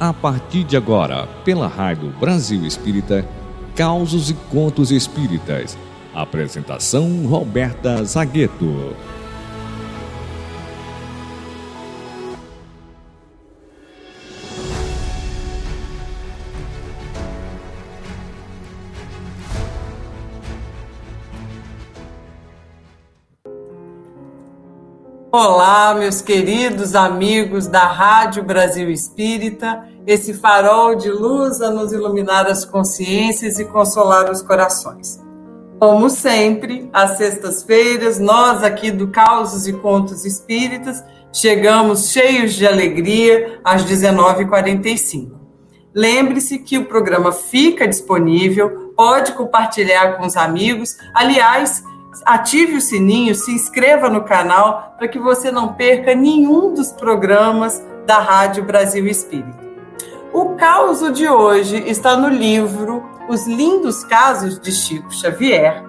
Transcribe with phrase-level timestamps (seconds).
[0.00, 3.22] A partir de agora, pela Rádio Brasil Espírita,
[3.76, 5.76] Causos e Contos Espíritas.
[6.14, 8.96] Apresentação Roberta Zagueto.
[25.32, 32.48] Olá, meus queridos amigos da Rádio Brasil Espírita, esse farol de luz a nos iluminar
[32.48, 35.22] as consciências e consolar os corações.
[35.78, 41.00] Como sempre, às sextas-feiras, nós aqui do Causos e Contos Espíritas
[41.32, 45.30] chegamos cheios de alegria às 19h45.
[45.94, 50.96] Lembre-se que o programa fica disponível, pode compartilhar com os amigos.
[51.14, 51.84] Aliás,
[52.24, 57.84] ative o sininho, se inscreva no canal para que você não perca nenhum dos programas
[58.06, 59.60] da Rádio Brasil Espírita.
[60.32, 65.84] O caso de hoje está no livro Os Lindos Casos de Chico Xavier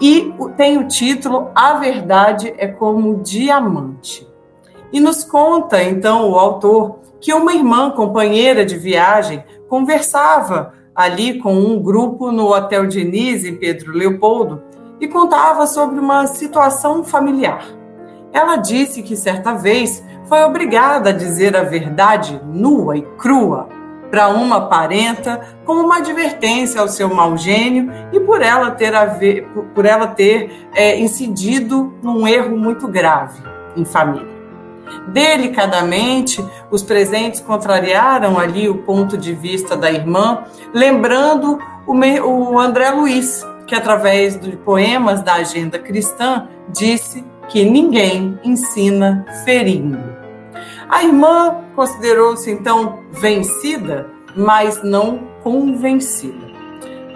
[0.00, 4.28] e tem o título A Verdade é como Diamante.
[4.92, 11.54] E nos conta, então, o autor que uma irmã companheira de viagem conversava ali com
[11.54, 14.62] um grupo no Hotel Diniz, em Pedro Leopoldo,
[15.00, 17.64] e contava sobre uma situação familiar.
[18.32, 23.68] Ela disse que certa vez foi obrigada a dizer a verdade nua e crua
[24.10, 28.92] para uma parenta como uma advertência ao seu mau gênio e por ela ter,
[29.74, 33.40] por ela ter é, incidido num erro muito grave
[33.76, 34.40] em família.
[35.08, 43.46] Delicadamente, os presentes contrariaram ali o ponto de vista da irmã, lembrando o André Luiz,
[43.70, 50.02] que, através de poemas da agenda cristã, disse que ninguém ensina ferindo.
[50.88, 56.50] A irmã considerou-se então vencida, mas não convencida.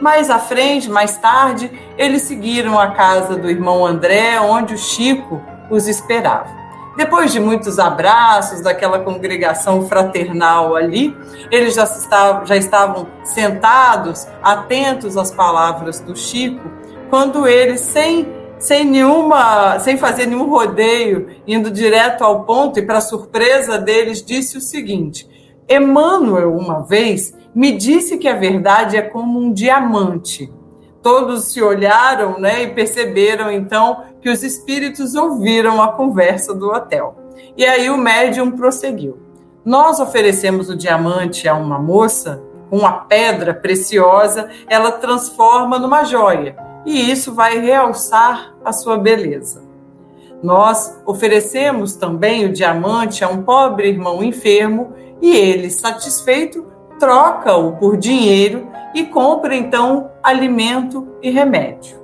[0.00, 5.42] Mais à frente, mais tarde, eles seguiram a casa do irmão André, onde o Chico
[5.68, 6.63] os esperava.
[6.96, 11.16] Depois de muitos abraços daquela congregação fraternal ali,
[11.50, 16.70] eles já estavam, já estavam sentados, atentos às palavras do Chico,
[17.10, 18.28] quando ele, sem,
[18.58, 24.56] sem, nenhuma, sem fazer nenhum rodeio, indo direto ao ponto, e para surpresa deles, disse
[24.56, 25.28] o seguinte:
[25.68, 30.52] Emmanuel, uma vez, me disse que a verdade é como um diamante.
[31.02, 37.14] Todos se olharam né, e perceberam então que os espíritos ouviram a conversa do hotel.
[37.58, 39.18] E aí o médium prosseguiu.
[39.62, 47.10] Nós oferecemos o diamante a uma moça, uma pedra preciosa, ela transforma numa joia, e
[47.10, 49.62] isso vai realçar a sua beleza.
[50.42, 56.66] Nós oferecemos também o diamante a um pobre irmão enfermo, e ele, satisfeito,
[56.98, 62.03] troca-o por dinheiro e compra então alimento e remédio.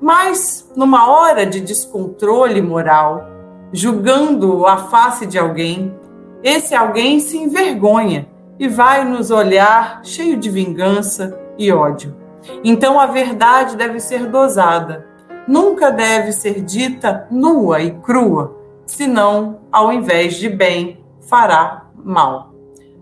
[0.00, 3.26] Mas, numa hora de descontrole moral,
[3.72, 5.94] julgando a face de alguém,
[6.42, 8.28] esse alguém se envergonha
[8.58, 12.16] e vai nos olhar cheio de vingança e ódio.
[12.64, 15.06] Então a verdade deve ser dosada,
[15.46, 22.54] nunca deve ser dita nua e crua, senão, ao invés de bem, fará mal.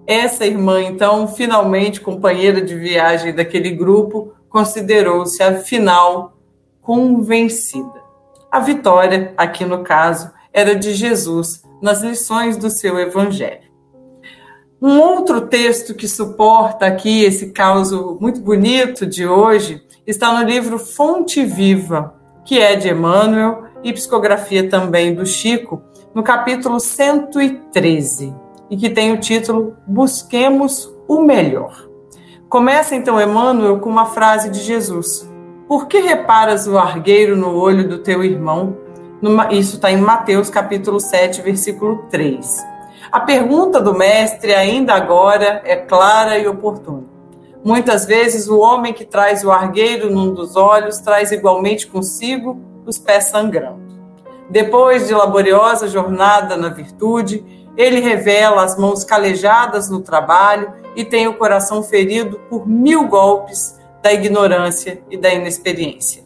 [0.07, 6.36] Essa irmã, então, finalmente companheira de viagem daquele grupo, considerou-se, afinal,
[6.87, 8.01] convencida.
[8.49, 13.67] A vitória, aqui no caso, era de Jesus nas lições do seu evangelho.
[14.81, 20.79] Um outro texto que suporta aqui esse caso muito bonito de hoje está no livro
[20.79, 22.15] Fonte Viva,
[22.45, 25.83] que é de Emmanuel e psicografia também do Chico,
[26.15, 28.33] no capítulo 113
[28.71, 31.89] e que tem o título Busquemos o Melhor.
[32.49, 35.29] Começa então Emmanuel com uma frase de Jesus:
[35.69, 38.77] Por que reparas o argueiro no olho do teu irmão?
[39.51, 42.65] Isso está em Mateus capítulo 7, versículo 3.
[43.11, 47.03] A pergunta do mestre, ainda agora, é clara e oportuna.
[47.65, 52.97] Muitas vezes o homem que traz o argueiro num dos olhos traz igualmente consigo os
[52.97, 53.81] pés sangrando.
[54.49, 57.45] Depois de laboriosa jornada na virtude,
[57.77, 63.76] ele revela as mãos calejadas no trabalho e tem o coração ferido por mil golpes
[64.07, 66.23] da ignorância e da inexperiência.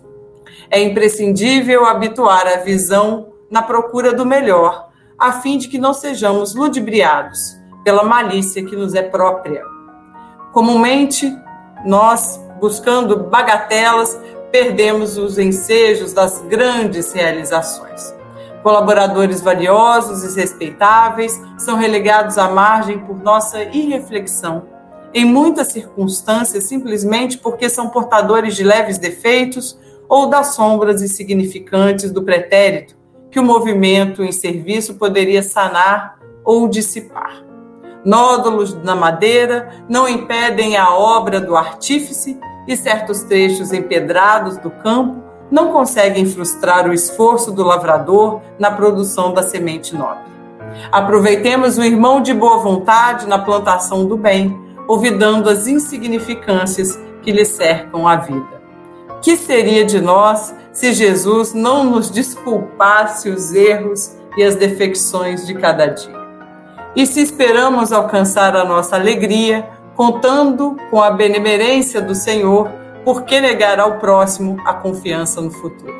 [0.70, 6.54] É imprescindível habituar a visão na procura do melhor, a fim de que não sejamos
[6.54, 9.64] ludibriados pela malícia que nos é própria.
[10.52, 11.34] Comumente,
[11.82, 14.20] nós, buscando bagatelas,
[14.52, 18.14] perdemos os ensejos das grandes realizações.
[18.62, 24.66] Colaboradores valiosos e respeitáveis são relegados à margem por nossa irreflexão,
[25.12, 29.78] em muitas circunstâncias simplesmente porque são portadores de leves defeitos
[30.08, 32.96] ou das sombras insignificantes do pretérito
[33.30, 37.44] que o movimento em serviço poderia sanar ou dissipar.
[38.04, 45.22] Nódulos na madeira não impedem a obra do artífice e certos trechos empedrados do campo
[45.50, 50.30] não conseguem frustrar o esforço do lavrador na produção da semente nobre.
[50.92, 54.58] Aproveitemos o irmão de boa vontade na plantação do bem,
[54.90, 58.60] olvidando as insignificâncias que lhe cercam a vida.
[59.22, 65.54] Que seria de nós se Jesus não nos desculpasse os erros e as defecções de
[65.54, 66.18] cada dia?
[66.96, 72.68] E se esperamos alcançar a nossa alegria, contando com a benemerência do Senhor,
[73.04, 75.94] por que negar ao próximo a confiança no futuro?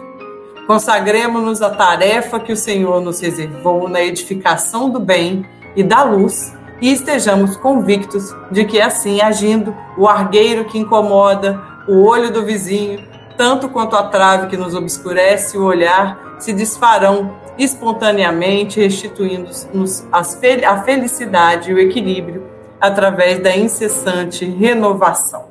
[0.66, 5.46] Consagremos-nos à tarefa que o Senhor nos reservou na edificação do bem
[5.76, 12.04] e da luz e estejamos convictos de que assim agindo, o argueiro que incomoda, o
[12.04, 13.06] olho do vizinho,
[13.36, 21.70] tanto quanto a trave que nos obscurece o olhar, se desfarão espontaneamente, restituindo-nos a felicidade
[21.70, 22.46] e o equilíbrio
[22.80, 25.50] através da incessante renovação.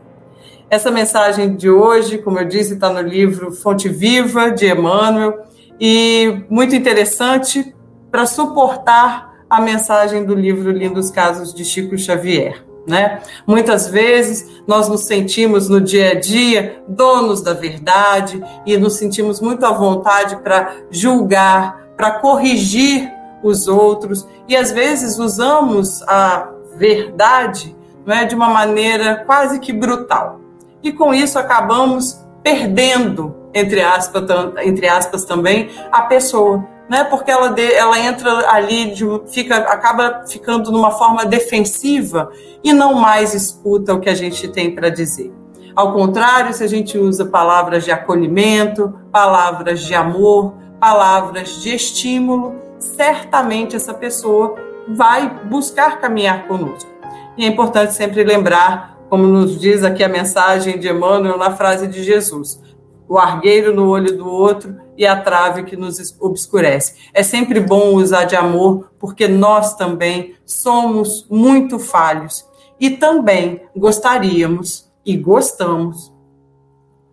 [0.70, 5.46] Essa mensagem de hoje, como eu disse, está no livro Fonte Viva, de Emmanuel,
[5.80, 7.76] e muito interessante
[8.12, 12.64] para suportar a mensagem do livro Lindos Casos de Chico Xavier.
[12.88, 13.20] Né?
[13.46, 19.40] Muitas vezes nós nos sentimos no dia a dia donos da verdade e nos sentimos
[19.40, 23.12] muito à vontade para julgar, para corrigir
[23.44, 27.76] os outros e às vezes usamos a verdade
[28.06, 30.40] não é, de uma maneira quase que brutal.
[30.82, 34.24] E com isso acabamos perdendo, entre aspas,
[34.64, 36.66] entre aspas também, a pessoa.
[36.90, 42.32] Né, porque ela, de, ela entra ali, de, fica, acaba ficando numa forma defensiva
[42.64, 45.32] e não mais escuta o que a gente tem para dizer.
[45.76, 52.56] Ao contrário, se a gente usa palavras de acolhimento, palavras de amor, palavras de estímulo,
[52.80, 54.56] certamente essa pessoa
[54.88, 56.90] vai buscar caminhar conosco.
[57.38, 61.88] E é importante sempre lembrar, como nos diz aqui a mensagem de Emmanuel na frase
[61.88, 62.60] de Jesus:
[63.08, 66.96] o argueiro no olho do outro e a trave que nos obscurece.
[67.14, 72.46] É sempre bom usar de amor, porque nós também somos muito falhos
[72.78, 76.14] e também gostaríamos e gostamos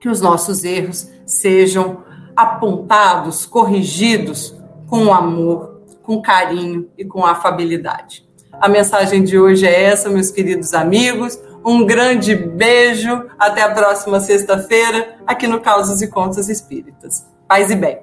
[0.00, 2.02] que os nossos erros sejam
[2.34, 4.52] apontados, corrigidos
[4.88, 8.26] com amor, com carinho e com afabilidade.
[8.52, 11.38] A mensagem de hoje é essa, meus queridos amigos.
[11.64, 13.26] Um grande beijo.
[13.38, 17.35] Até a próxima sexta-feira, aqui no Causas e Contos Espíritas.
[17.48, 17.98] Paz e bem.